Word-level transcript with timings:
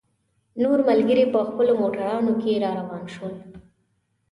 نور 0.63 0.79
ملګري 0.89 1.25
په 1.33 1.39
خپلو 1.47 1.71
موټرانو 1.81 2.33
کې 2.41 2.61
را 2.63 2.69
روان 2.79 3.03
شول. 3.13 3.33